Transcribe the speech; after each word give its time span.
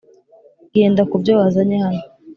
genda 0.73 1.01
kubyo 1.11 1.31
wazanye 1.39 1.77
hano. 1.83 2.01